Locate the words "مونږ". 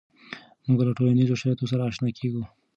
0.65-0.79